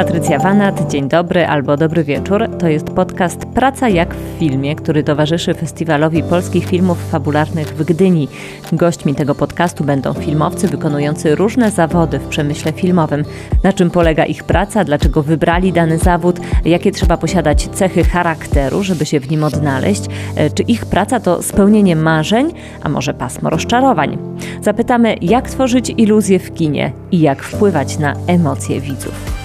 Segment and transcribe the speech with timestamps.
[0.00, 2.48] Patrycja Wanat, dzień dobry albo dobry wieczór.
[2.58, 8.28] To jest podcast Praca jak w filmie, który towarzyszy Festiwalowi Polskich Filmów Fabularnych w Gdyni.
[8.72, 13.24] Gośćmi tego podcastu będą filmowcy wykonujący różne zawody w przemyśle filmowym.
[13.64, 19.06] Na czym polega ich praca, dlaczego wybrali dany zawód, jakie trzeba posiadać cechy charakteru, żeby
[19.06, 20.02] się w nim odnaleźć,
[20.36, 24.18] e, czy ich praca to spełnienie marzeń, a może pasmo rozczarowań.
[24.62, 29.39] Zapytamy, jak tworzyć iluzję w kinie i jak wpływać na emocje widzów.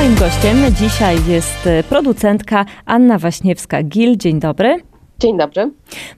[0.00, 4.16] Moim gościem dzisiaj jest e, producentka Anna Waśniewska-Gil.
[4.16, 4.76] Dzień dobry.
[5.18, 5.70] Dzień dobry.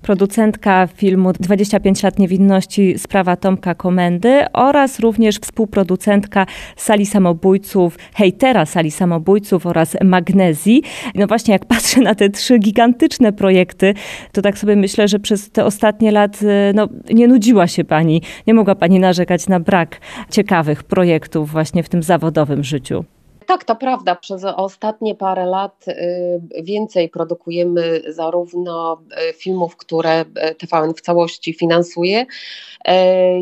[0.02, 6.46] Producentka filmu 25 lat niewinności sprawa Tomka Komendy oraz również współproducentka
[6.76, 10.82] Sali Samobójców, hejtera Sali Samobójców oraz Magnezji.
[11.14, 13.94] No właśnie jak patrzę na te trzy gigantyczne projekty,
[14.32, 18.22] to tak sobie myślę, że przez te ostatnie lat e, no, nie nudziła się pani,
[18.46, 23.04] nie mogła pani narzekać na brak ciekawych projektów właśnie w tym zawodowym życiu.
[23.52, 24.14] Tak, to prawda.
[24.14, 31.54] Przez ostatnie parę lat y, więcej produkujemy zarówno y, filmów, które y, TVN w całości
[31.54, 32.26] finansuje,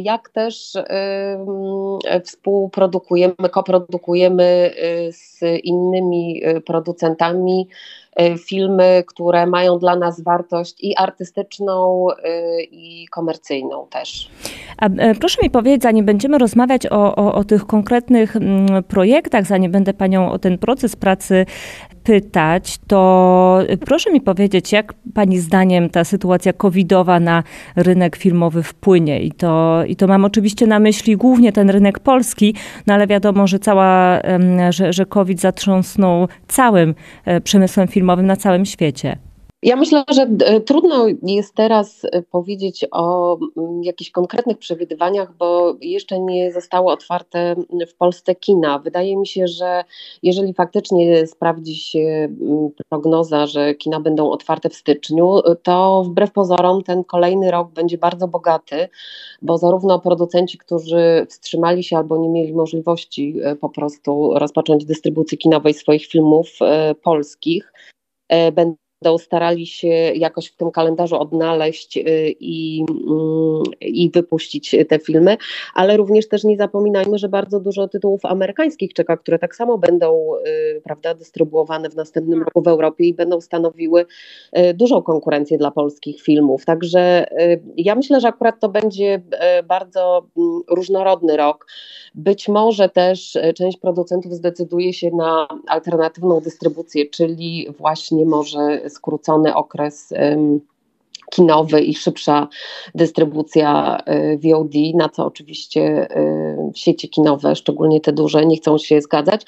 [0.02, 0.72] jak też
[2.24, 4.70] współprodukujemy, koprodukujemy
[5.10, 7.68] z innymi producentami
[8.38, 14.30] filmy, które mają dla nas wartość i artystyczną, y, i komercyjną też.
[14.78, 19.46] A e, proszę mi powiedzieć, zanim będziemy rozmawiać o, o, o tych konkretnych mm, projektach,
[19.46, 21.46] zanim będę Panią o ten proces pracy
[22.04, 27.42] pytać, to proszę mi powiedzieć, jak Pani zdaniem ta sytuacja covidowa na
[27.76, 29.20] rynek filmowy wpłynie?
[29.20, 32.54] I to, i to mam oczywiście na myśli głównie ten rynek polski,
[32.86, 34.20] no ale wiadomo, że cała,
[34.70, 36.94] że, że COVID zatrząsnął całym
[37.24, 39.18] e, przemysłem filmowym na całym świecie.
[39.62, 45.76] Ja myślę, że e, trudno jest teraz e, powiedzieć o mm, jakichś konkretnych przewidywaniach, bo
[45.80, 47.56] jeszcze nie zostały otwarte
[47.88, 48.78] w Polsce kina.
[48.78, 49.84] Wydaje mi się, że
[50.22, 56.82] jeżeli faktycznie sprawdzi się mm, prognoza, że kina będą otwarte w styczniu, to wbrew pozorom
[56.82, 58.88] ten kolejny rok będzie bardzo bogaty,
[59.42, 65.38] bo zarówno producenci, którzy wstrzymali się albo nie mieli możliwości e, po prostu rozpocząć dystrybucji
[65.38, 66.48] kinowej swoich filmów
[67.02, 67.72] polskich,
[68.52, 68.79] będą
[69.18, 72.02] starali się jakoś w tym kalendarzu odnaleźć y,
[72.40, 75.36] i, mm, i wypuścić te filmy,
[75.74, 80.34] ale również też nie zapominajmy, że bardzo dużo tytułów amerykańskich czeka, które tak samo będą
[80.46, 84.06] y, prawda, dystrybuowane w następnym roku w Europie i będą stanowiły
[84.58, 86.64] y, dużą konkurencję dla polskich filmów.
[86.64, 87.26] Także
[87.76, 89.22] ja myślę, że akurat to będzie
[89.64, 91.66] bardzo mm, różnorodny rok.
[92.14, 100.12] Być może też część producentów zdecyduje się na alternatywną dystrybucję, czyli właśnie może skrócony okres
[101.30, 102.48] kinowy i szybsza
[102.94, 109.00] dystrybucja y, VOD, na co oczywiście y, sieci kinowe, szczególnie te duże, nie chcą się
[109.00, 109.42] zgadzać.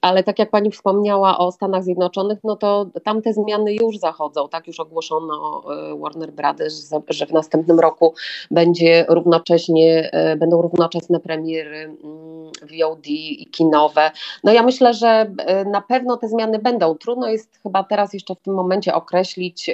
[0.00, 4.48] Ale tak jak pani wspomniała o Stanach Zjednoczonych, no to tam te zmiany już zachodzą.
[4.48, 5.62] Tak już ogłoszono
[5.94, 8.14] y, Warner Brothers, że w następnym roku
[8.50, 14.10] będzie równocześnie, będą równoczesne premiery mm, VOD i kinowe.
[14.44, 15.30] No ja myślę, że
[15.66, 16.94] na pewno te zmiany będą.
[16.94, 19.70] Trudno jest chyba teraz jeszcze w tym momencie określić,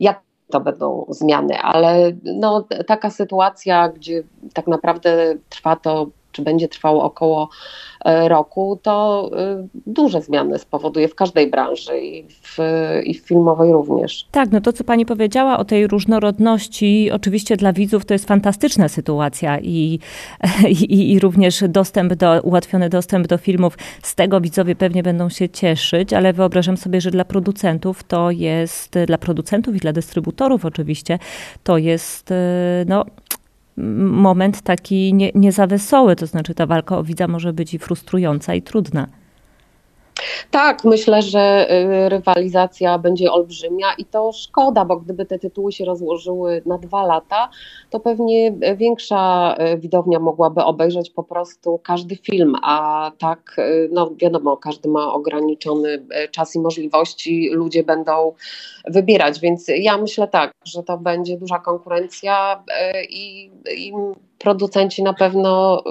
[0.00, 0.20] jak
[0.50, 4.22] to będą zmiany, ale no, taka sytuacja, gdzie
[4.54, 6.06] tak naprawdę trwa to,
[6.38, 7.48] czy będzie trwało około
[8.04, 12.58] E, roku, to e, duże zmiany spowoduje w każdej branży i w,
[13.04, 14.26] i w filmowej również.
[14.30, 18.88] Tak, no to co pani powiedziała o tej różnorodności, oczywiście dla widzów to jest fantastyczna
[18.88, 19.98] sytuacja i,
[20.68, 25.48] i, i również dostęp do, ułatwiony dostęp do filmów, z tego widzowie pewnie będą się
[25.48, 31.18] cieszyć, ale wyobrażam sobie, że dla producentów to jest, dla producentów i dla dystrybutorów oczywiście,
[31.64, 32.34] to jest e,
[32.86, 33.04] no,
[33.98, 37.78] moment taki nie, nie za wesoły, to znaczy ta walka o widza może być i
[37.78, 39.06] frustrująca i trudna.
[40.50, 45.84] Tak, myślę, że y, rywalizacja będzie olbrzymia i to szkoda, bo gdyby te tytuły się
[45.84, 47.50] rozłożyły na dwa lata,
[47.90, 54.10] to pewnie większa y, widownia mogłaby obejrzeć po prostu każdy film, a tak, y, no
[54.16, 58.32] wiadomo, każdy ma ograniczony czas i możliwości, ludzie będą
[58.86, 62.64] wybierać, więc ja myślę tak, że to będzie duża konkurencja
[63.10, 63.92] i, i
[64.38, 65.82] producenci na pewno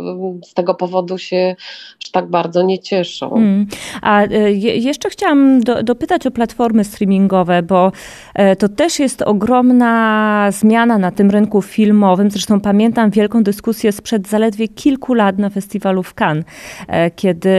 [0.44, 1.56] z tego powodu się
[2.04, 3.36] aż tak bardzo nie cieszą.
[3.36, 3.68] Mm.
[4.02, 7.92] A e, jeszcze chciałam do, dopytać o platformy streamingowe, bo
[8.34, 12.32] e, to też jest ogromna zmiana na tym rynku filmowym.
[12.32, 16.46] Zresztą pamiętam wielką dyskusję sprzed zaledwie kilku lat na festiwalu w Cannes,
[16.88, 17.58] e, kiedy,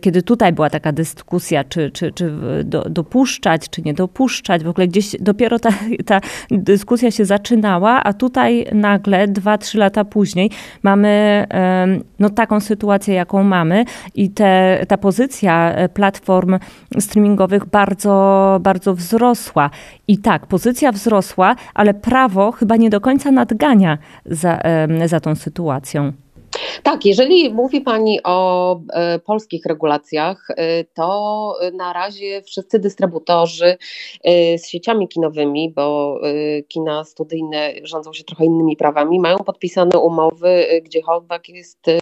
[0.00, 2.32] kiedy tutaj była taka dyskusja, czy, czy, czy
[2.64, 4.64] do, dopuszczać, czy nie dopuszczać.
[4.64, 5.70] W ogóle gdzieś dopiero ta,
[6.06, 6.20] ta
[6.50, 10.50] dyskusja się zaczynała, a tutaj nagle dwa, trzy lata później
[10.82, 11.46] mamy
[12.18, 13.84] no, taką sytuację, jaką mamy
[14.14, 16.58] i te, ta pozycja e, platform
[17.00, 19.70] streamingowych bardzo, bardzo wzrosła.
[20.08, 24.58] I tak, pozycja wzrosła, ale prawo chyba nie do końca nadgania za,
[25.06, 26.12] za tą sytuacją.
[26.82, 33.76] Tak, jeżeli mówi Pani o e, polskich regulacjach, e, to na razie wszyscy dystrybutorzy
[34.24, 39.98] e, z sieciami kinowymi, bo e, kina studyjne rządzą się trochę innymi prawami, mają podpisane
[39.98, 42.00] umowy, e, gdzie holdback jest e,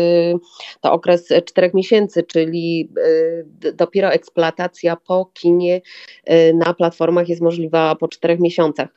[0.80, 2.90] to okres czterech miesięcy, czyli
[3.74, 5.80] dopiero eksploatacja po kinie
[6.54, 8.88] na platformach jest możliwa po czterech miesiącach.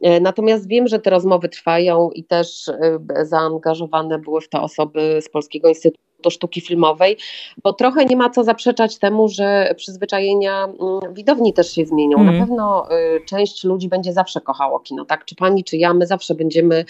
[0.00, 5.18] E, natomiast wiem, że te rozmowy trwają i też e, zaangażowane były w to osoby
[5.22, 7.16] z Polskiego Instytutu do sztuki filmowej,
[7.62, 12.18] bo trochę nie ma co zaprzeczać temu, że przyzwyczajenia mm, widowni też się zmienią.
[12.18, 12.34] Mm.
[12.34, 12.86] Na pewno
[13.16, 15.24] y, część ludzi będzie zawsze kochało kino, tak?
[15.24, 16.84] Czy pani, czy ja, my zawsze będziemy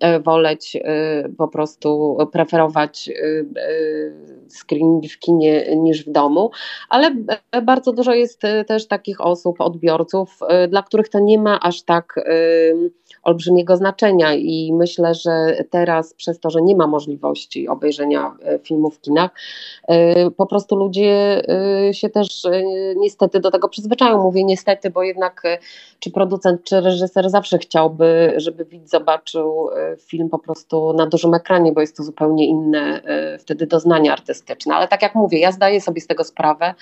[0.00, 0.80] e, woleć y,
[1.38, 3.46] po prostu preferować y,
[4.48, 6.50] screening w kinie niż w domu,
[6.88, 7.10] ale
[7.62, 10.38] bardzo dużo jest też takich osób, odbiorców,
[10.68, 12.14] dla których to nie ma aż tak
[13.22, 18.90] olbrzymiego znaczenia i myślę, że teraz przez to, że nie ma możliwości obejrzenia filmu filmu
[18.90, 19.30] w kinach.
[19.88, 21.42] E, po prostu ludzie
[21.88, 22.62] e, się też e,
[22.96, 24.22] niestety do tego przyzwyczają.
[24.22, 25.42] Mówię niestety, bo jednak
[25.98, 29.68] czy producent, czy reżyser zawsze chciałby, żeby widz zobaczył
[29.98, 33.02] film po prostu na dużym ekranie, bo jest to zupełnie inne
[33.38, 34.74] wtedy doznanie artystyczne.
[34.74, 36.74] Ale tak jak mówię, ja zdaję sobie z tego sprawę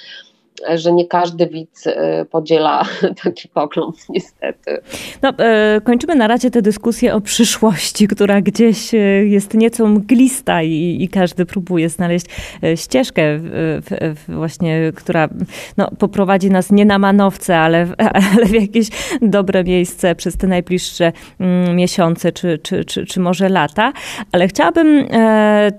[0.75, 2.84] że nie każdy widz e, podziela
[3.25, 4.81] taki pogląd, niestety.
[5.22, 10.62] No, e, kończymy na razie tę dyskusję o przyszłości, która gdzieś e, jest nieco mglista
[10.62, 12.26] i, i każdy próbuje znaleźć
[12.76, 13.40] ścieżkę
[14.28, 15.28] właśnie, która
[15.76, 17.87] no, poprowadzi nas nie na manowce, ale,
[18.34, 18.88] ale w jakieś
[19.22, 23.93] dobre miejsce przez te najbliższe mm, miesiące, czy, czy, czy, czy może lata.
[24.32, 25.08] Ale chciałabym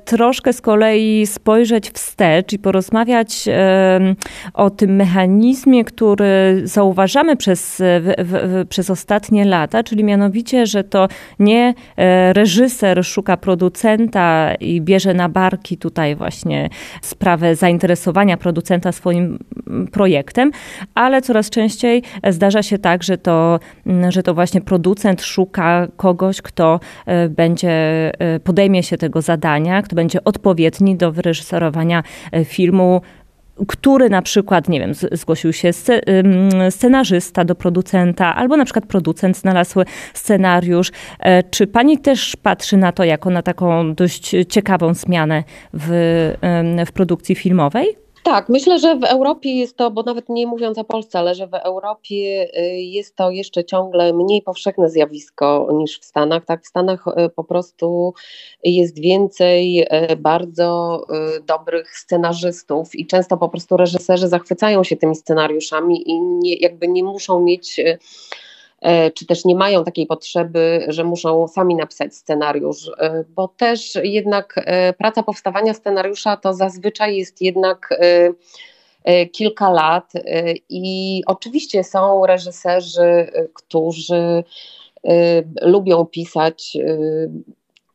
[0.06, 3.46] troszkę z kolei spojrzeć wstecz i porozmawiać
[4.54, 10.84] o o tym mechanizmie, który zauważamy przez, w, w, przez ostatnie lata, czyli mianowicie, że
[10.84, 11.08] to
[11.40, 16.70] nie e, reżyser szuka producenta i bierze na barki tutaj właśnie
[17.02, 19.40] sprawę zainteresowania producenta swoim
[19.92, 20.52] projektem,
[20.96, 23.60] ale coraz częściej zdarza się tak, że to,
[24.10, 27.72] że to właśnie producent szuka kogoś, kto e, będzie,
[28.20, 32.04] e, podejmie się tego zadania, kto będzie odpowiedni do wyreżyserowania
[32.46, 33.02] filmu
[33.68, 35.70] który na przykład, nie wiem, zgłosił się
[36.70, 39.80] scenarzysta do producenta, albo na przykład producent znalazł
[40.14, 40.92] scenariusz.
[41.20, 45.90] E, czy pani też patrzy na to jako na taką dość ciekawą zmianę w,
[46.88, 48.09] w produkcji filmowej?
[48.24, 51.48] Tak, myślę, że w Europie jest to, bo nawet nie mówiąc o Polsce, ale że
[51.48, 56.46] w Europie y, jest to jeszcze ciągle mniej powszechne zjawisko niż w Stanach.
[56.46, 58.14] Tak, w Stanach y, po prostu
[58.64, 59.82] jest więcej
[60.12, 61.02] y, bardzo
[61.48, 67.04] dobrych scenarzystów i często po prostu reżyserzy zachwycają się tymi scenariuszami i nie, jakby nie
[67.04, 67.82] muszą mieć
[69.14, 74.54] czy też nie mają takiej potrzeby, że muszą sami napisać scenariusz, e, bo też jednak
[74.58, 78.00] e, praca powstawania scenariusza to zazwyczaj jest jednak
[79.32, 80.14] kilka lat
[80.70, 84.44] i oczywiście są reżyserzy, którzy
[85.62, 86.78] lubią pisać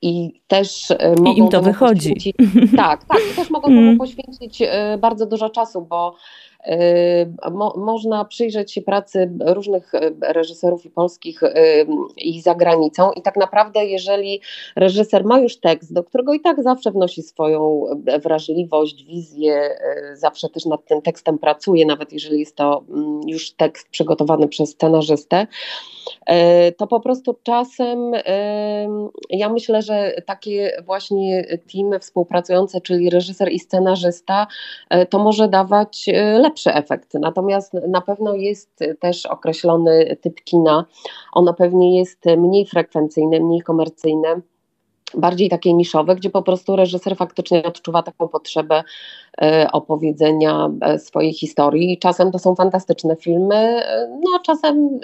[0.02, 2.34] i też mogą I im to wychodzi.
[2.76, 3.98] Tak, tak, i też mogą temu mm.
[3.98, 4.62] poświęcić
[4.98, 6.14] bardzo dużo czasu, bo
[7.52, 11.40] Mo, można przyjrzeć się pracy różnych e, reżyserów i polskich
[12.16, 13.12] i za granicą.
[13.12, 14.40] I tak naprawdę jeżeli
[14.76, 20.16] reżyser ma już tekst, do którego i tak zawsze wnosi swoją e, wrażliwość, wizję, e,
[20.16, 24.70] zawsze też nad tym tekstem pracuje, nawet jeżeli jest to mm, już tekst przygotowany przez
[24.70, 25.46] scenarzystę,
[26.76, 28.12] to po prostu czasem
[29.30, 34.46] ja myślę, że takie właśnie teamy współpracujące, czyli reżyser i scenarzysta,
[35.10, 36.06] to może dawać
[36.38, 37.14] lepsze lepszy efekt.
[37.14, 40.86] Natomiast na pewno jest też określony typ kina.
[41.32, 44.40] Ono pewnie jest mniej frekwencyjne, mniej komercyjne
[45.16, 48.82] bardziej takie niszowe, gdzie po prostu reżyser faktycznie odczuwa taką potrzebę
[49.42, 51.98] e, opowiedzenia e, swojej historii.
[51.98, 54.98] Czasem to są fantastyczne filmy, e, no czasem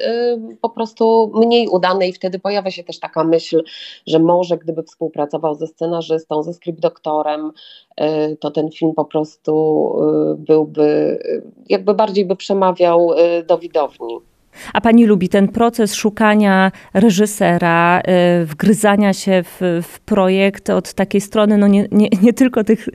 [0.61, 3.63] po prostu mniej udane i wtedy pojawia się też taka myśl,
[4.07, 7.53] że może gdyby współpracował ze scenarzystą, ze scriptdoktorem,
[8.41, 9.95] to ten film po prostu
[10.39, 11.19] byłby,
[11.69, 13.11] jakby bardziej by przemawiał
[13.47, 14.19] do widowni.
[14.73, 18.01] A pani lubi ten proces szukania reżysera,
[18.43, 22.89] y, wgryzania się w, w projekt od takiej strony, no nie, nie, nie tylko tych
[22.89, 22.93] y,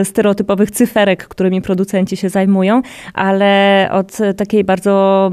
[0.00, 2.82] y, stereotypowych cyferek, którymi producenci się zajmują,
[3.14, 5.30] ale od takiej bardzo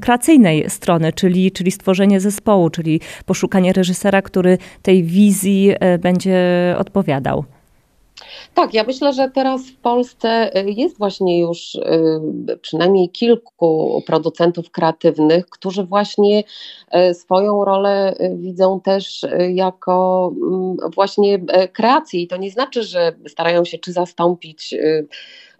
[0.00, 6.40] kreacyjnej strony, czyli, czyli stworzenie zespołu, czyli poszukanie reżysera, który tej wizji będzie
[6.78, 7.44] odpowiadał.
[8.54, 14.70] Tak, ja myślę, że teraz w Polsce y, jest właśnie już y, przynajmniej kilku producentów
[14.70, 16.44] kreatywnych, którzy właśnie
[17.10, 21.38] y, swoją rolę widzą też jako mm, właśnie
[21.72, 22.20] kreację.
[22.20, 24.74] I to nie znaczy, że starają się czy zastąpić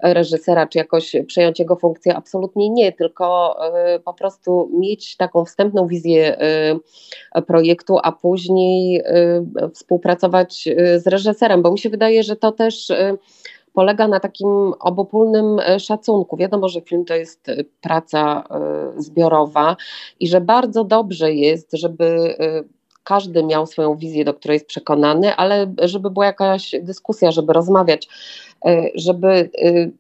[0.03, 2.17] reżysera, czy jakoś przejąć jego funkcję.
[2.17, 3.57] Absolutnie nie, tylko
[3.97, 6.39] y, po prostu mieć taką wstępną wizję
[7.37, 12.93] y, projektu, a później y, współpracować z reżyserem, bo mi się wydaje, że to też
[13.73, 16.37] polega na takim obopólnym szacunku.
[16.37, 17.47] Wiadomo, że film to jest
[17.81, 18.45] praca
[18.97, 19.77] zbiorowa
[20.21, 22.37] i że bardzo dobrze jest, żeby
[23.05, 28.09] każdy miał swoją wizję, do której jest przekonany, ale żeby była jakaś dyskusja, żeby rozmawiać,
[28.95, 29.51] żeby e,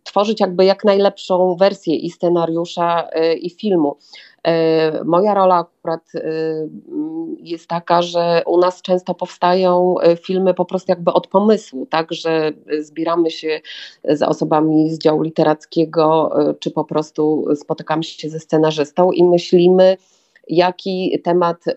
[0.05, 3.97] tworzyć jakby jak najlepszą wersję i scenariusza, e, i filmu.
[5.05, 6.13] Moja rola akurat
[7.39, 12.53] jest taka, że u nas często powstają filmy po prostu jakby od pomysłu, tak, że
[12.81, 13.61] zbieramy się
[14.05, 19.97] z osobami z działu literackiego, czy po prostu spotykamy się ze scenarzystą i myślimy,
[20.51, 21.73] jaki temat y,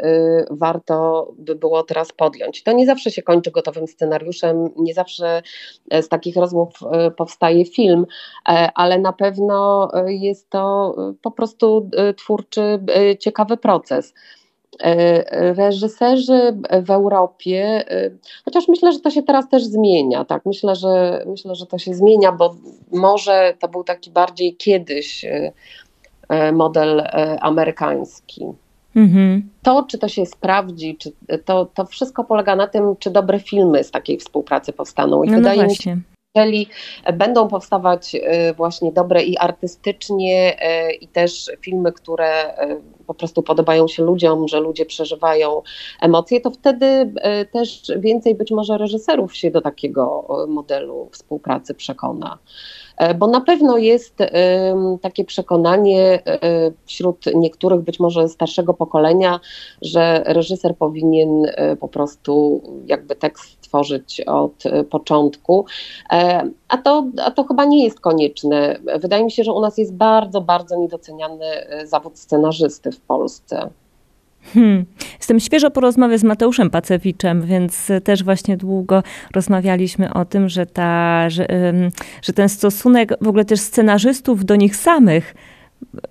[0.52, 2.64] warto by było teraz podjąć.
[2.64, 5.42] To nie zawsze się kończy gotowym scenariuszem, nie zawsze
[5.90, 8.06] e, z takich rozmów e, powstaje film,
[8.50, 12.80] e, ale na pewno jest to po prostu twórczy,
[13.20, 14.14] ciekawy proces
[15.58, 17.86] reżyserzy w Europie,
[18.46, 21.94] chociaż myślę, że to się teraz też zmienia, tak, myślę, że myślę, że to się
[21.94, 22.56] zmienia, bo
[22.92, 25.26] może to był taki bardziej kiedyś
[26.54, 27.04] model
[27.42, 28.46] amerykański.
[28.96, 29.50] Mhm.
[29.64, 31.12] To, czy to się sprawdzi, czy
[31.46, 35.24] to, to wszystko polega na tym, czy dobre filmy z takiej współpracy powstaną.
[35.24, 35.98] I no, wydaje no mi się,
[36.36, 36.68] jeżeli
[37.14, 40.58] będą powstawać y, właśnie dobre i artystycznie,
[41.02, 42.54] i też filmy, które
[43.08, 45.62] po prostu podobają się ludziom, że ludzie przeżywają
[46.02, 47.14] emocje, to wtedy
[47.52, 52.38] też więcej być może reżyserów się do takiego modelu współpracy przekona.
[52.98, 54.18] E, bo na pewno jest
[55.02, 59.40] takie przekonanie e, wśród niektórych, być może starszego pokolenia,
[59.82, 65.66] że reżyser powinien e, po prostu jakby tekst tworzyć od początku,
[66.68, 68.80] a to, a to chyba nie jest konieczne.
[69.00, 71.46] Wydaje mi się, że u nas jest bardzo, bardzo niedoceniany
[71.84, 73.70] zawód scenarzysty w Polsce.
[74.54, 74.86] Hmm.
[75.18, 79.04] Jestem świeżo po rozmowie z Mateuszem Pacewiczem, więc też właśnie długo
[79.36, 81.48] rozmawialiśmy o tym, że, ta, że,
[82.22, 85.36] że ten stosunek w ogóle też scenarzystów do nich samych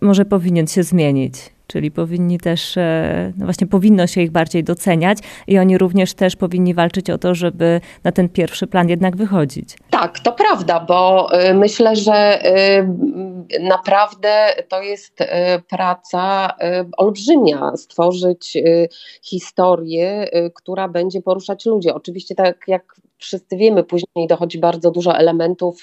[0.01, 1.35] może powinien się zmienić
[1.73, 6.37] czyli powinni też, e, no właśnie powinno się ich bardziej doceniać i oni również też
[6.37, 9.76] powinni walczyć o to, żeby na ten pierwszy plan jednak wychodzić.
[9.91, 15.19] Tak, to prawda, bo y, myślę, że y, naprawdę to jest
[15.71, 16.52] praca
[16.97, 18.57] olbrzymia, stworzyć
[19.23, 21.91] historię, która będzie poruszać ludzi.
[21.91, 25.83] Oczywiście tak jak wszyscy wiemy, później dochodzi bardzo dużo elementów,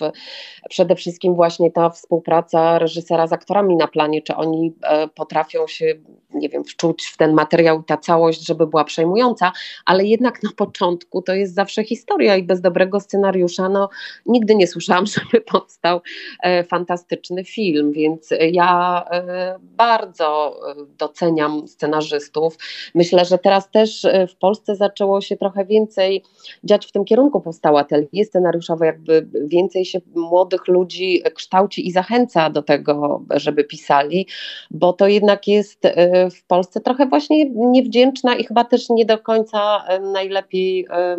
[0.69, 5.85] przede wszystkim właśnie ta współpraca reżysera z aktorami na planie, czy oni e, potrafią się,
[6.33, 9.51] nie wiem, wczuć w ten materiał i ta całość, żeby była przejmująca,
[9.85, 13.89] ale jednak na początku to jest zawsze historia i bez dobrego scenariusza, no
[14.25, 16.01] nigdy nie słyszałam, żeby powstał
[16.43, 20.59] e, fantastyczny film, więc ja e, bardzo
[20.97, 22.57] doceniam scenarzystów.
[22.95, 26.23] Myślę, że teraz też w Polsce zaczęło się trochę więcej
[26.63, 32.49] dziać w tym kierunku, powstały atelier scenariuszowe, jakby więcej się młodych ludzi kształci i zachęca
[32.49, 34.27] do tego, żeby pisali,
[34.71, 39.17] bo to jednak jest e, w Polsce trochę właśnie niewdzięczna i chyba też nie do
[39.17, 41.17] końca e, najlepiej e,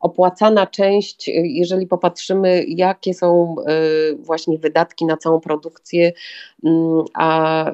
[0.00, 3.56] opłacana część, jeżeli popatrzymy, jakie są
[4.18, 6.12] właśnie wydatki na całą produkcję,
[6.64, 7.64] mm, a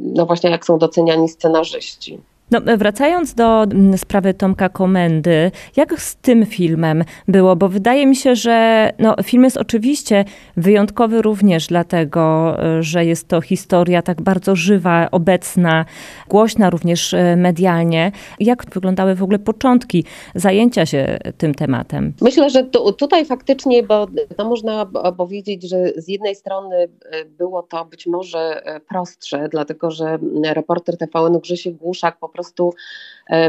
[0.00, 2.20] no właśnie jak są doceniani scenarzyści.
[2.50, 7.56] No, wracając do mm, sprawy Tomka Komendy, jak z tym filmem było?
[7.56, 10.24] Bo wydaje mi się, że no, film jest oczywiście
[10.56, 15.84] wyjątkowy również dlatego, że jest to historia tak bardzo żywa, obecna,
[16.28, 18.12] głośna również e, medialnie.
[18.40, 22.12] Jak wyglądały w ogóle początki zajęcia się tym tematem?
[22.20, 24.86] Myślę, że tu, tutaj faktycznie, bo to można
[25.16, 31.38] powiedzieć, że z jednej strony e, było to być może prostsze, dlatego że reporter TVN
[31.38, 32.70] Grzesiek Głuszak po prostu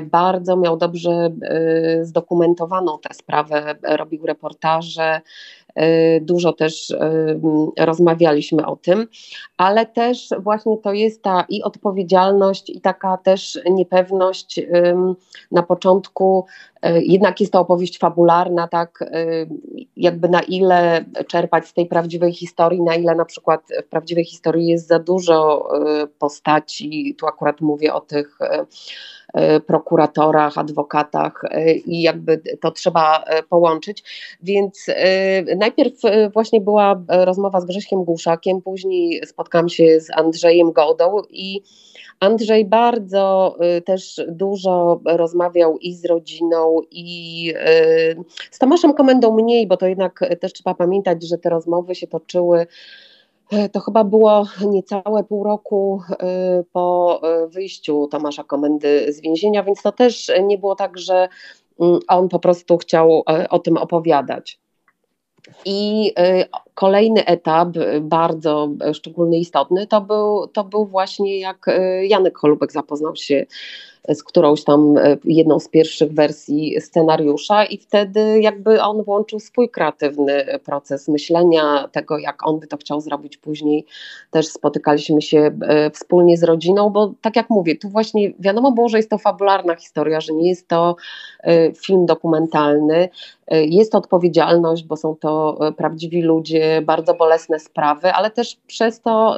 [0.02, 5.22] bardzo miał dobrze e, zdokumentowaną tę sprawę, robił reportaże,
[5.76, 6.96] e, dużo też
[7.80, 9.08] rozmawialiśmy o tym,
[9.58, 14.62] ale też właśnie to jest ta i odpowiedzialność, i taka też niepewność
[15.52, 16.46] na początku.
[16.84, 19.04] Jednak jest to opowieść fabularna, tak,
[19.98, 24.68] jakby na ile czerpać z tej prawdziwej historii, na ile na przykład w prawdziwej historii
[24.68, 25.70] jest za dużo
[26.20, 28.66] postaci, tu akurat mówię o tych E,
[29.68, 34.04] prokuratorach, adwokatach e, i jakby to trzeba e, połączyć.
[34.44, 34.86] Więc
[35.58, 35.94] najpierw
[36.34, 41.62] właśnie była rozmowa z Grześkiem Głuszakiem, później spotkałam się z Andrzejem Godą i
[42.20, 43.56] Andrzej bardzo
[43.86, 47.54] też dużo rozmawiał i z rodziną, i
[48.52, 52.60] z Tomaszem Komendą mniej, bo to jednak też trzeba pamiętać, że te rozmowy się toczyły
[52.60, 52.68] E,
[53.72, 59.82] to chyba było niecałe pół roku e, po e, wyjściu Tomasza Komendy z więzienia, więc
[59.82, 61.28] to też nie było tak, że
[61.80, 64.60] mm, on po prostu chciał o tym opowiadać.
[65.66, 66.14] I
[66.78, 67.70] kolejny etap,
[68.02, 71.66] bardzo szczególny, istotny, to był, to był właśnie jak
[72.04, 73.46] Janek Holubek zapoznał się
[74.10, 80.46] z którąś tam jedną z pierwszych wersji scenariusza i wtedy jakby on włączył swój kreatywny
[80.66, 83.86] proces myślenia tego, jak on by to chciał zrobić później.
[84.32, 85.52] Też spotykaliśmy się
[85.94, 89.76] wspólnie z rodziną, bo tak jak mówię, tu właśnie wiadomo było, że jest to fabularna
[89.76, 90.96] historia, że nie jest to
[91.86, 93.10] film dokumentalny.
[93.52, 99.38] Jest to odpowiedzialność, bo są to prawdziwi ludzie, bardzo bolesne sprawy, ale też przez to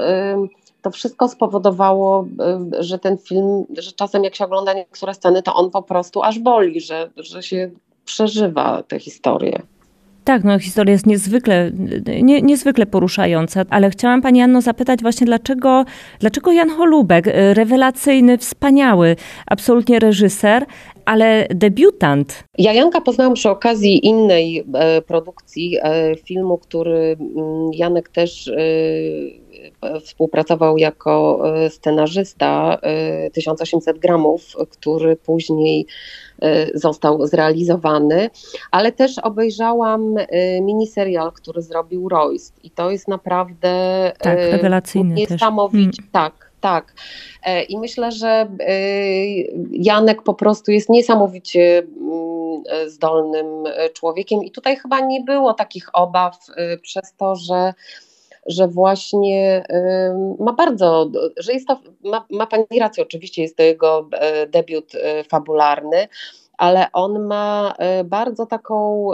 [0.81, 2.27] to wszystko spowodowało,
[2.79, 6.24] y, że ten film, że czasem jak się ogląda niektóre sceny, to on po prostu
[6.24, 7.69] aż boli, że, że się
[8.05, 9.62] przeżywa tę historię.
[10.24, 11.71] Tak, no historia jest niezwykle,
[12.21, 15.86] nie, niezwykle poruszająca, ale chciałam Pani Anno zapytać właśnie, dlaczego,
[16.19, 19.15] dlaczego Jan Holubek, y, rewelacyjny, wspaniały,
[19.48, 20.65] absolutnie reżyser,
[21.06, 22.44] ale debiutant.
[22.58, 30.00] Ja Janka poznałam przy okazji innej e, produkcji, e, filmu, który mm, Janek też e,
[30.00, 32.77] współpracował jako scenarzysta
[33.34, 35.86] 1800 e, gramów, który później
[36.74, 38.29] został zrealizowany,
[38.72, 40.15] ale też obejrzałam
[40.62, 43.72] miniserial, który zrobił Royce i to jest naprawdę
[44.20, 46.12] tak, rewelacyjny niesamowicie, hmm.
[46.12, 46.93] tak, tak.
[47.69, 48.48] I myślę, że
[49.72, 56.38] Janek po prostu jest niesamowicie mm, zdolnym człowiekiem i tutaj chyba nie było takich obaw
[56.82, 57.74] przez to, że
[58.50, 59.63] że właśnie
[60.39, 64.95] ma bardzo, że jest to, ma, ma Pani rację, oczywiście jest to jego e, debiut
[64.95, 66.08] e, fabularny,
[66.58, 69.10] ale on ma e, bardzo taką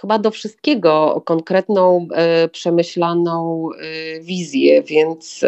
[0.00, 2.08] chyba do wszystkiego konkretną,
[2.52, 3.68] przemyślaną
[4.20, 5.40] wizję, więc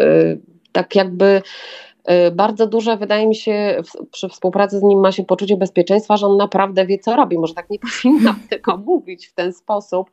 [0.71, 1.41] tak jakby
[2.31, 3.81] bardzo duże, wydaje mi się,
[4.11, 7.37] przy współpracy z nim ma się poczucie bezpieczeństwa, że on naprawdę wie, co robi.
[7.37, 10.09] Może tak nie powinnam tylko mówić w ten sposób,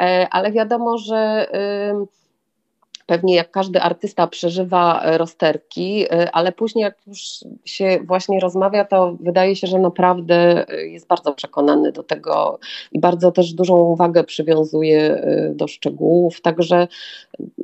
[0.00, 1.48] E, ale wiadomo, że
[3.06, 7.20] pewnie jak każdy artysta przeżywa rozterki, e, ale później jak już
[7.64, 12.58] się właśnie rozmawia, to wydaje się, że naprawdę jest bardzo przekonany do tego
[12.92, 16.88] i bardzo też dużą uwagę przywiązuje e, do szczegółów, także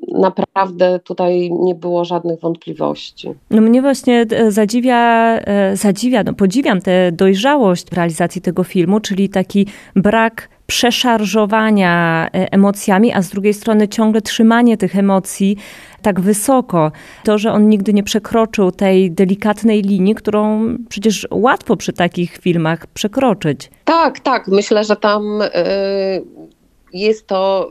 [0.09, 3.29] naprawdę tutaj nie było żadnych wątpliwości.
[3.51, 5.38] No mnie właśnie zadziwia,
[5.74, 13.22] zadziwia no podziwiam tę dojrzałość realizacji tego filmu, czyli taki brak przeszarżowania e, emocjami, a
[13.22, 15.57] z drugiej strony ciągle trzymanie tych emocji
[16.02, 16.92] tak wysoko.
[17.24, 22.87] To, że on nigdy nie przekroczył tej delikatnej linii, którą przecież łatwo przy takich filmach
[22.87, 23.70] przekroczyć.
[23.85, 24.48] Tak, tak.
[24.48, 25.40] Myślę, że tam.
[25.40, 26.48] Yy
[26.92, 27.68] jest to,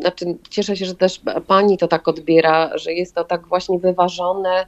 [0.00, 4.66] znaczy cieszę się, że też pani to tak odbiera, że jest to tak właśnie wyważone,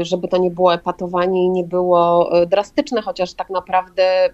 [0.00, 4.30] żeby to nie było epatowanie i nie było drastyczne, chociaż tak naprawdę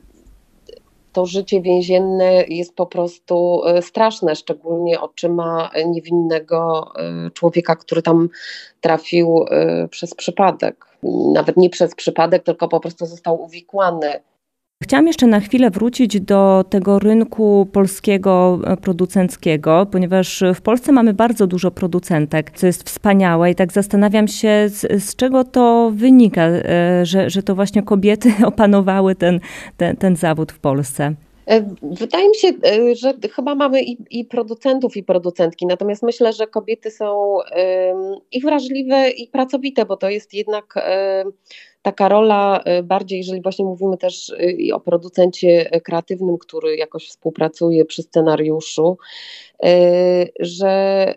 [1.14, 8.28] to życie więzienne jest po prostu e, straszne, szczególnie oczyma niewinnego e, człowieka, który tam
[8.80, 10.86] trafił e, przez przypadek.
[11.34, 14.20] Nawet nie przez przypadek, tylko po prostu został uwikłany
[14.82, 21.14] Chciałam jeszcze na chwilę wrócić do tego rynku polskiego e, producenckiego, ponieważ w Polsce mamy
[21.14, 26.42] bardzo dużo producentek, co jest wspaniałe i tak zastanawiam się, z, z czego to wynika,
[26.42, 29.40] e, że, że to właśnie kobiety opanowały ten,
[29.76, 31.14] ten, ten zawód w Polsce.
[31.46, 32.48] E, wydaje mi się,
[32.96, 37.38] że chyba mamy i, i, producentów, i producentki, natomiast myślę, że kobiety są
[38.32, 40.74] i wrażliwe, i pracowite, bo to jest jednak
[41.84, 47.84] taka rola y, bardziej, jeżeli właśnie mówimy też y, o producencie kreatywnym, który jakoś współpracuje
[47.84, 48.98] przy scenariuszu,
[50.40, 51.14] że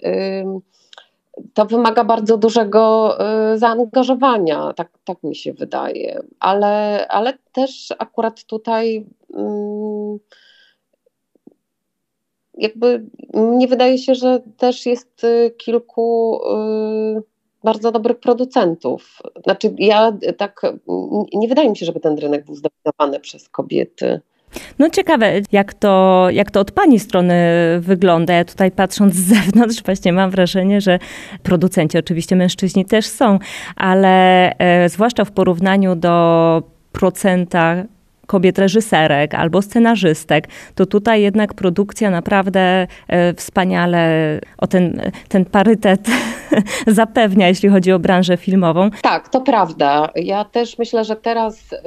[1.53, 3.17] to wymaga bardzo dużego
[3.56, 10.17] zaangażowania, tak, tak mi się wydaje, ale, ale też akurat tutaj mm,
[12.53, 15.21] jakby nie wydaje się, że też jest
[15.58, 16.39] kilku
[17.63, 19.22] bardzo dobrych producentów.
[19.43, 20.62] Znaczy, ja tak,
[21.34, 24.22] nie wydaje mi się, żeby ten rynek był zdominowany przez kobiety.
[24.80, 27.36] No ciekawe, jak to, jak to od Pani strony
[27.80, 28.34] wygląda.
[28.34, 31.00] Ja tutaj patrząc z zewnątrz właśnie mam wrażenie, że
[31.43, 33.39] producenci, oczywiście mężczyźni też są,
[33.76, 37.84] ale e, zwłaszcza w porównaniu do procenta
[38.28, 46.08] kobiet reżyserek albo scenarzystek, to tutaj jednak produkcja naprawdę e, wspaniale o ten, ten parytet
[46.88, 48.90] zapewnia, jeśli chodzi o branżę filmową.
[49.02, 50.10] Tak, to prawda.
[50.16, 51.78] Ja też myślę, że teraz y,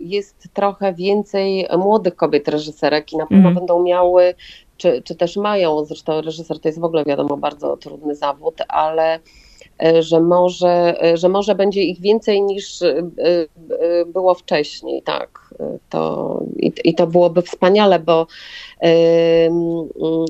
[0.00, 3.54] jest trochę więcej młodych kobiet reżyserek i na pewno mm.
[3.54, 4.34] będą miały
[4.76, 9.20] czy, czy też mają, zresztą reżyser to jest w ogóle wiadomo bardzo trudny zawód, ale
[10.00, 13.02] że może, e, że może będzie ich więcej niż e,
[14.06, 15.48] było wcześniej, tak.
[15.90, 18.26] To, i, I to byłoby wspaniale, bo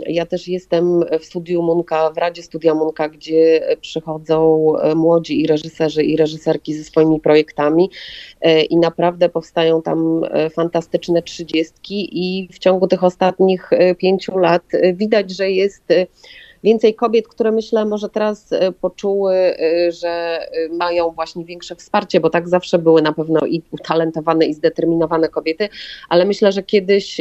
[0.06, 6.02] ja też jestem w studiu Munka, w Radzie Studia Munka, gdzie przychodzą młodzi i reżyserzy
[6.04, 7.90] i reżyserki ze swoimi projektami
[8.70, 10.22] i naprawdę powstają tam
[10.54, 14.62] fantastyczne trzydziestki i w ciągu tych ostatnich pięciu lat
[14.94, 15.92] widać, że jest
[16.64, 22.20] więcej kobiet, które myślę może teraz e, poczuły, e, że e, mają właśnie większe wsparcie,
[22.20, 25.68] bo tak zawsze były na pewno i utalentowane i zdeterminowane kobiety,
[26.08, 27.20] ale myślę, że kiedyś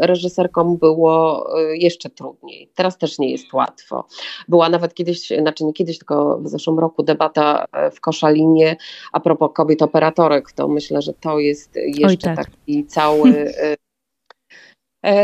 [0.00, 2.70] reżyserkom było jeszcze trudniej.
[2.74, 4.06] Teraz też nie jest łatwo.
[4.48, 8.76] Była nawet kiedyś, znaczy nie kiedyś, tylko w zeszłym roku debata w Koszalinie
[9.12, 12.46] a propos kobiet operatorek, to myślę, że to jest jeszcze tak.
[12.46, 13.52] taki cały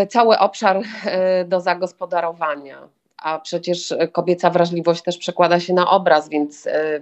[0.09, 0.83] cały obszar
[1.47, 2.89] do zagospodarowania
[3.23, 7.01] a przecież kobieca wrażliwość też przekłada się na obraz, więc e,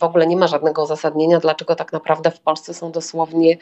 [0.00, 3.56] w ogóle nie ma żadnego uzasadnienia, dlaczego tak naprawdę w Polsce są dosłownie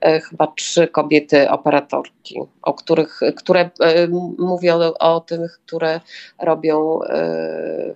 [0.00, 6.00] e, chyba trzy kobiety operatorki, o których, które e, mówię o, o tych, które
[6.42, 7.00] robią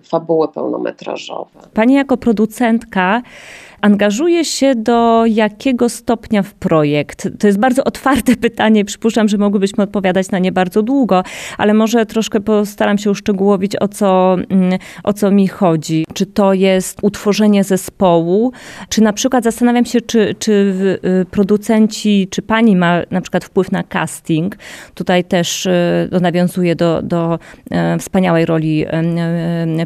[0.03, 1.59] fabuły pełnometrażowe.
[1.73, 3.21] Pani jako producentka
[3.83, 7.27] angażuje się do jakiego stopnia w projekt?
[7.39, 8.85] To jest bardzo otwarte pytanie.
[8.85, 11.23] Przypuszczam, że mogłybyśmy odpowiadać na nie bardzo długo,
[11.57, 16.05] ale może troszkę postaram się uszczegółowić, o co, mm, o co mi chodzi.
[16.13, 18.51] Czy to jest utworzenie zespołu,
[18.89, 20.51] czy na przykład zastanawiam się, czy, czy
[21.21, 24.57] y, producenci, czy pani ma na przykład wpływ na casting.
[24.93, 27.39] Tutaj też y, nawiązuje do, do
[27.71, 28.85] e, wspaniałej roli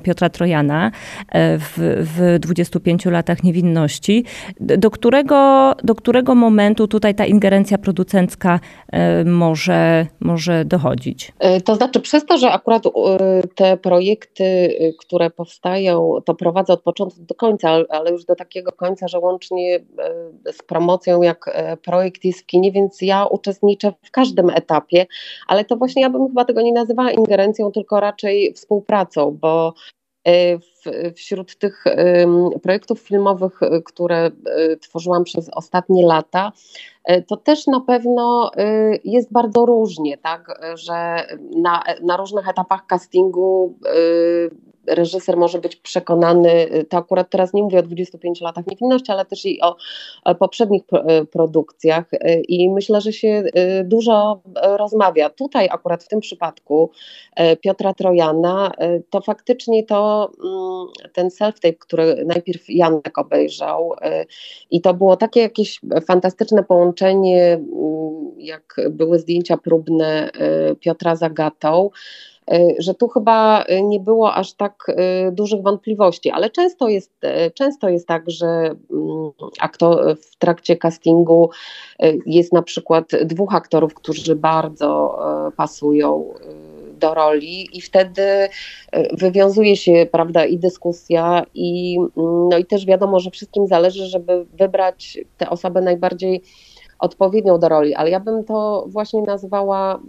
[0.04, 0.92] Piotra Trojana
[1.34, 3.87] w, w 25 latach niewinności
[4.60, 8.60] do którego, do którego momentu tutaj ta ingerencja producencka
[8.92, 11.32] e, może, może dochodzić?
[11.40, 12.90] E, to znaczy, przez to, że akurat e,
[13.56, 19.08] te projekty, które powstają, to prowadzę od początku do końca, ale już do takiego końca,
[19.08, 19.80] że łącznie
[20.52, 25.06] z promocją, jak projekt jest w kinie, więc ja uczestniczę w każdym etapie,
[25.48, 29.74] ale to właśnie ja bym chyba tego nie nazywała ingerencją, tylko raczej współpracą, bo
[31.16, 31.84] wśród tych
[32.64, 34.32] projektów filmowych, y, które
[34.72, 36.52] y, tworzyłam przez ostatnie lata,
[37.12, 38.52] y, to też na pewno
[39.04, 43.74] jest bardzo różnie, tak, że na, na różnych etapach castingu
[44.88, 49.46] reżyser może być przekonany, to akurat teraz nie mówię o 25 latach niewinności, ale też
[49.46, 49.76] i o,
[50.36, 50.84] poprzednich
[51.32, 52.06] produkcjach
[52.48, 53.44] i myślę, że się
[53.84, 55.30] dużo rozmawia.
[55.30, 56.92] Tutaj akurat w tym przypadku
[57.62, 58.72] Piotra Trojana,
[59.10, 60.77] to faktycznie to mm,
[61.14, 63.94] ten self-tape, który najpierw Janek obejrzał
[64.72, 70.30] i to było takie jakieś fantastyczne połączenie, mm, jak były zdjęcia próbne
[70.80, 71.90] Piotra z Agatą,
[72.52, 74.92] E, że tu chyba nie było aż tak
[75.32, 77.12] dużych wątpliwości, ale często jest,
[77.54, 81.50] często jest tak, że mm, aktor, w trakcie castingu
[82.26, 85.20] jest na przykład dwóch aktorów, którzy bardzo
[85.58, 86.34] pasują
[86.98, 88.50] do roli i wtedy
[89.14, 94.46] wywiązuje się prawda i dyskusja i, mm, no i też wiadomo, że wszystkim zależy, żeby
[94.54, 96.42] wybrać te osoby najbardziej
[97.00, 100.00] odpowiednią do roli, ale ja bym to właśnie nazwała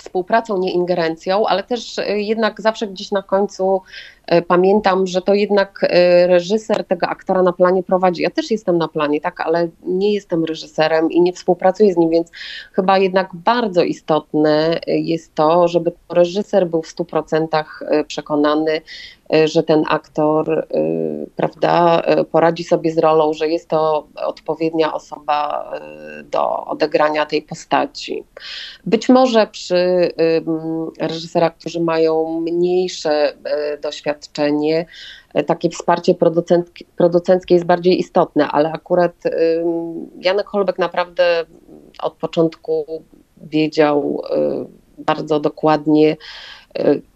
[0.00, 5.34] współpracą, nie ingerencją, ale też e, jednak zawsze gdzieś na końcu e, pamiętam, że to
[5.34, 8.22] jednak e, reżyser tego aktora na planie prowadzi.
[8.22, 12.10] Ja też jestem na planie, tak, ale nie jestem reżyserem i nie współpracuję z nim,
[12.10, 12.30] więc
[12.72, 17.64] chyba jednak bardzo istotne jest to, żeby reżyser był w 100%
[18.06, 18.80] przekonany,
[19.44, 20.66] że ten aktor
[21.36, 25.70] prawda, poradzi sobie z rolą, że jest to odpowiednia osoba
[26.24, 28.24] do odegrania tej postaci.
[28.86, 30.12] Być może przy
[31.00, 33.78] reżyserach, którzy mają mniejsze e,
[34.20, 34.86] doświadczenie,
[35.34, 36.14] e, takie wsparcie
[36.96, 39.12] producenckie jest bardziej istotne, ale akurat
[40.20, 41.44] Janek Holbek naprawdę
[42.02, 42.84] od początku
[43.36, 44.64] wiedział e,
[44.98, 46.16] bardzo dokładnie,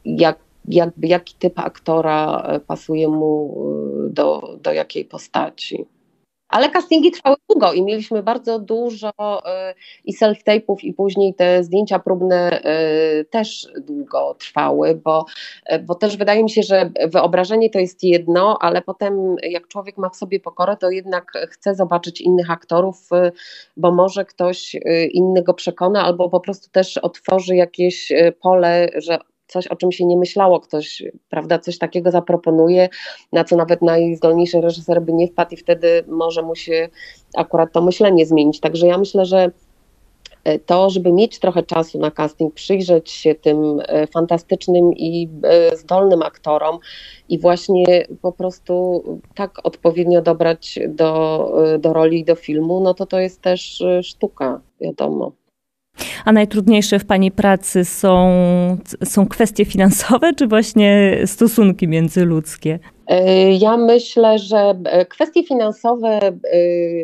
[0.04, 0.38] jak,
[0.68, 3.54] jakby, jaki typ aktora pasuje mu
[4.10, 5.86] do, do jakiej postaci.
[6.54, 11.98] Ale castingi trwały długo i mieliśmy bardzo dużo y, i self-tape'ów i później te zdjęcia
[11.98, 12.60] próbne
[13.20, 15.24] y, też długo trwały, bo,
[15.72, 19.98] y, bo też wydaje mi się, że wyobrażenie to jest jedno, ale potem jak człowiek
[19.98, 23.08] ma w sobie pokorę, to jednak chce zobaczyć innych aktorów,
[23.76, 24.76] bo może ktoś
[25.10, 30.04] inny go przekona albo po prostu też otworzy jakieś pole, że coś, o czym się
[30.04, 32.88] nie myślało, ktoś, prawda, coś takiego zaproponuje,
[33.32, 36.88] na co nawet najzdolniejszy reżyser by nie wpadł i wtedy może mu się
[37.36, 38.60] akurat to myślenie zmienić.
[38.60, 39.50] Także ja myślę, że
[40.44, 45.76] e, to, żeby mieć trochę czasu na casting, przyjrzeć się tym e, fantastycznym i e,
[45.76, 46.78] zdolnym aktorom
[47.28, 47.84] i właśnie
[48.22, 49.02] po prostu
[49.34, 54.60] tak odpowiednio dobrać do, do roli i do filmu, no to to jest też sztuka,
[54.80, 55.43] wiadomo.
[56.24, 58.36] A najtrudniejsze w Pani pracy są,
[59.04, 62.78] są kwestie finansowe, czy właśnie stosunki międzyludzkie?
[63.06, 66.32] E, ja myślę, że e, kwestie finansowe, e,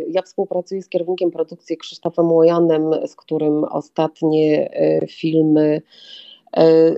[0.09, 4.71] ja współpracuję z kierownikiem produkcji Krzysztofem Łojanem, z którym ostatnie
[5.09, 5.83] filmy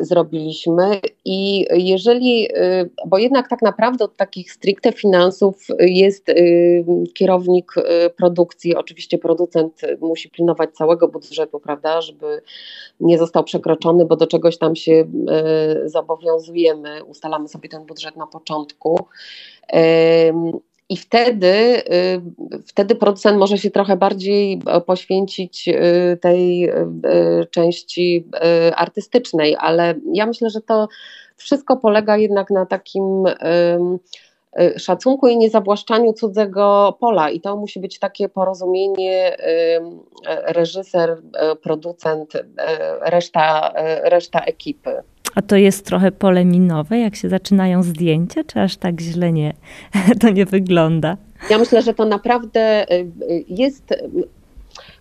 [0.01, 1.01] zrobiliśmy.
[1.25, 6.35] I jeżeli, e, bo jednak tak naprawdę od takich stricte finansów jest e,
[7.15, 7.75] kierownik
[8.17, 12.43] produkcji, oczywiście producent musi pilnować całego budżetu, prawda, żeby
[13.01, 15.05] nie został przekroczony, bo do czegoś tam się
[15.85, 19.07] zobowiązujemy, ustalamy sobie ten budżet na początku.
[20.89, 26.75] I wtedy, y, wtedy producent może się trochę bardziej e, poświęcić y, tej y,
[27.51, 28.27] części
[28.77, 30.89] artystycznej, ale ja myślę, że to
[31.37, 33.25] wszystko polega jednak na takim
[34.77, 37.31] szacunku i niezawłaszczaniu cudzego pola.
[37.31, 39.37] I to musi być takie porozumienie
[40.27, 41.23] reżyser,
[41.63, 42.33] producent,
[43.01, 45.03] reszta, reszta ekipy.
[45.35, 49.55] A to jest trochę pole minowe, jak się zaczynają zdjęcia, czy aż tak źle nie,
[50.21, 51.17] to nie wygląda?
[51.51, 52.95] Ja myślę, że to naprawdę y,
[53.31, 53.95] y, jest.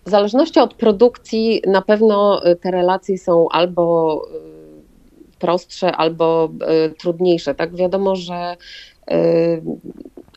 [0.06, 6.48] W zależności od produkcji, na pewno te relacje są albo y, prostsze, albo
[6.98, 7.54] trudniejsze.
[7.54, 8.56] Tak, wiadomo, że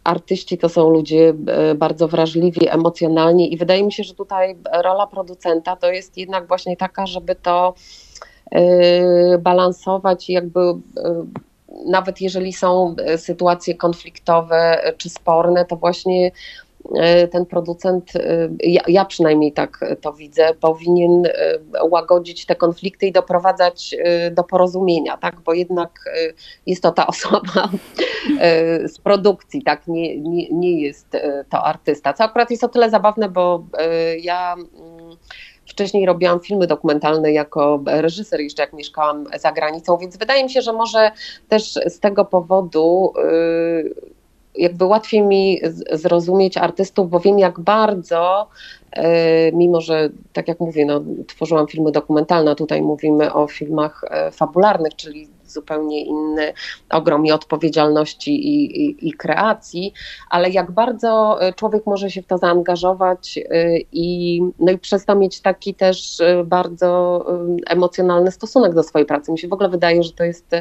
[0.04, 1.34] artyści to są ludzie
[1.76, 6.78] bardzo wrażliwi emocjonalni, i wydaje mi się, że tutaj rola producenta to jest jednak właśnie
[6.78, 8.05] taka, żeby to Y,
[9.40, 10.74] balansować i jakby y,
[11.86, 16.32] nawet jeżeli są y, sytuacje konfliktowe czy sporne, to właśnie
[17.32, 18.12] ten producent,
[18.64, 21.24] ja, ja, przynajmniej tak to widzę, powinien
[21.90, 23.96] łagodzić te konflikty i doprowadzać
[24.32, 25.36] do porozumienia, tak?
[25.42, 26.00] bo jednak
[26.66, 27.70] jest to ta osoba
[28.86, 29.88] z produkcji, tak?
[29.88, 31.18] nie, nie, nie jest
[31.50, 32.14] to artysta.
[32.14, 33.66] Co akurat jest o tyle zabawne, bo
[34.22, 35.18] ja mm,
[35.68, 40.62] Wcześniej robiłam filmy dokumentalne jako reżyser, jeszcze jak mieszkałam za granicą, więc wydaje mi się,
[40.62, 41.12] że może
[41.50, 44.16] też z tego powodu y,
[44.58, 48.48] jakby łatwiej mi zrozumieć artystów, bo wiem jak bardzo,
[48.98, 49.02] y,
[49.54, 54.96] mimo że tak jak mówię, no, tworzyłam filmy dokumentalne, tutaj mówimy o filmach e, fabularnych,
[54.96, 56.54] czyli zupełnie inny
[56.90, 59.94] ogrom i odpowiedzialności i, i, i kreacji,
[60.30, 65.06] ale jak bardzo e, człowiek może się w to zaangażować e, i, no i przez
[65.06, 67.26] to mieć taki też e, bardzo
[67.68, 69.32] emocjonalny stosunek do swojej pracy.
[69.32, 70.52] Mi się w ogóle wydaje, że to jest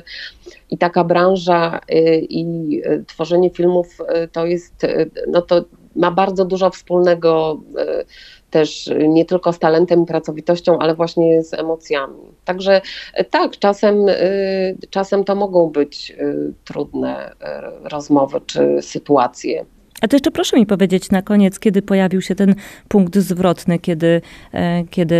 [0.71, 1.81] i taka branża
[2.21, 3.99] i tworzenie filmów
[4.33, 4.87] to jest,
[5.29, 5.65] no to
[5.97, 7.61] ma bardzo dużo wspólnego
[8.55, 12.21] też nie tylko z talentem i pracowitością, ale właśnie z emocjami.
[12.45, 12.81] Także
[13.15, 14.15] e, tak, czasem, e,
[14.91, 17.33] czasem to mogą być e, trudne
[17.85, 19.65] rozmowy czy sytuacje.
[20.01, 22.55] A to jeszcze proszę mi powiedzieć na koniec, kiedy pojawił się ten
[22.89, 24.21] punkt zwrotny, kiedy,
[24.91, 25.17] kiedy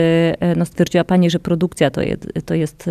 [0.57, 2.91] no stwierdziła Pani, że produkcja to, jest, to jest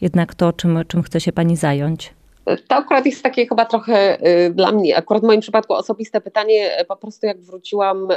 [0.00, 2.14] jednak to, czym, czym chce się Pani zająć?
[2.68, 4.18] To akurat jest takie chyba trochę
[4.52, 8.08] dla mnie, akurat w moim przypadku osobiste pytanie, po prostu jak wróciłam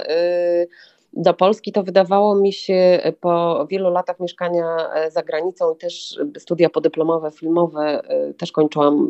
[1.13, 4.77] do Polski, to wydawało mi się po wielu latach mieszkania
[5.11, 8.01] za granicą i też studia podyplomowe, filmowe
[8.37, 9.09] też kończyłam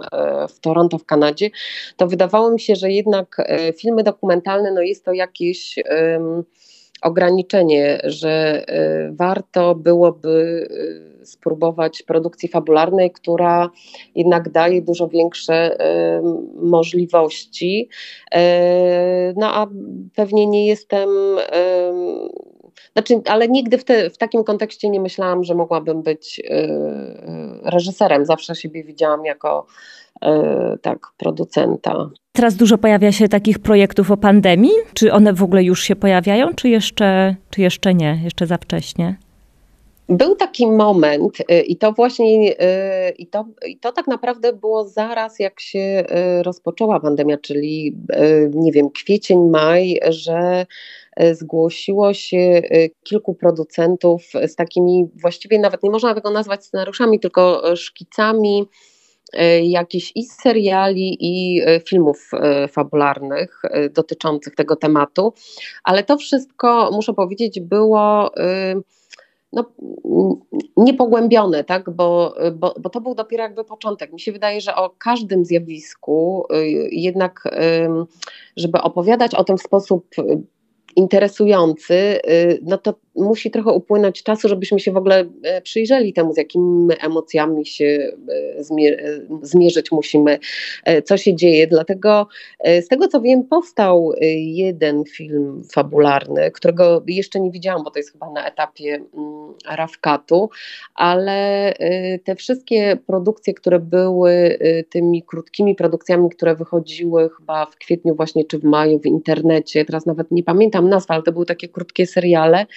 [0.50, 1.50] w Toronto w Kanadzie,
[1.98, 3.38] to wydawało mi się, że jednak
[3.78, 5.80] filmy dokumentalne no jest to jakieś
[7.04, 8.66] ograniczenie, że
[9.12, 10.68] warto byłoby
[11.24, 13.70] spróbować produkcji fabularnej, która
[14.16, 15.78] jednak daje dużo większe
[16.56, 17.90] możliwości.
[18.32, 19.68] E, no a
[20.16, 21.10] pewnie nie jestem.
[22.94, 26.68] Znaczy, ale nigdy w, te, w takim kontekście nie myślałam, że mogłabym być e,
[27.64, 28.26] reżyserem.
[28.26, 30.03] Zawsze siebie widziałam jako e,
[30.82, 32.10] tak, producenta.
[32.32, 34.72] Teraz dużo pojawia się takich projektów o pandemii.
[34.94, 39.18] Czy one w ogóle już się pojawiają, czy jeszcze, czy jeszcze nie, jeszcze za wcześnie?
[40.10, 44.88] Był taki moment y, i to właśnie y, i to, i to tak naprawdę było
[44.88, 45.80] zaraz jak się
[46.40, 47.98] y, rozpoczęła pandemia, czyli
[48.54, 50.66] nie wiem, kwiecień, maj, że
[51.32, 52.62] zgłosiło się
[53.04, 58.68] kilku producentów z takimi właściwie nawet nie można tego nazwać scenariuszami, tylko szkicami
[59.64, 62.32] jakichś i seriali i filmów
[62.70, 65.34] fabularnych dotyczących tego tematu,
[65.84, 68.32] ale to wszystko muszę powiedzieć było
[69.54, 69.66] no,
[70.78, 71.90] niepogłębione, tak?
[71.90, 74.14] Bo, bo, bo to był dopiero jakby początek.
[74.14, 77.44] Mi się wydaje, że o każdym zjawisku y, jednak,
[78.58, 80.08] żeby opowiadać o tym w sposób
[80.96, 86.34] interesujący, y, no to musi trochę upłynąć czasu, żebyśmy się w ogóle e, przyjrzeli temu,
[86.34, 88.12] z jakimi emocjami się
[88.60, 88.64] e,
[89.42, 90.40] zmierzyć musimy,
[90.86, 91.68] e, co się dzieje.
[91.68, 92.28] Dlatego
[92.82, 98.12] z tego co wiem, powstał jeden film fabularny, którego jeszcze nie widziałam, bo to jest
[98.12, 100.50] chyba na etapie mm, Rawkatu,
[100.96, 101.74] ale
[102.24, 108.60] te wszystkie produkcje, które były tymi krótkimi produkcjami, które wychodziły chyba w kwietniu właśnie czy
[108.60, 112.66] w maju w internecie, teraz nawet nie pamiętam nazw, ale to były takie krótkie seriale,
[112.66, 112.68] E,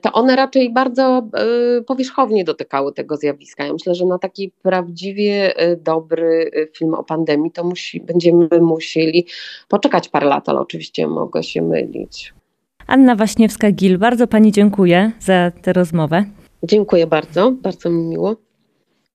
[0.00, 3.64] to one raczej bardzo e, powierzchownie dotykały tego zjawiska.
[3.64, 9.26] Ja myślę, że na taki prawdziwie e, dobry film o pandemii to musi, będziemy musieli
[9.68, 12.34] poczekać parę lat, ale oczywiście mogę się mylić.
[12.86, 16.24] Anna Waśniewska-Gil, bardzo Pani dziękuję za tę rozmowę.
[16.62, 18.47] Dziękuję bardzo, bardzo mi miło.